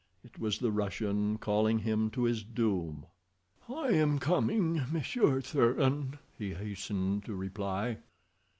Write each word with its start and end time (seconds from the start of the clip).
It 0.23 0.39
was 0.39 0.57
the 0.57 0.71
Russian 0.71 1.37
calling 1.37 1.77
him 1.77 2.09
to 2.09 2.23
his 2.23 2.43
doom. 2.43 3.05
"I 3.69 3.89
am 3.89 4.17
coming, 4.17 4.81
Monsieur 4.91 5.41
Thuran," 5.41 6.17
he 6.35 6.55
hastened 6.55 7.23
to 7.25 7.35
reply. 7.35 7.99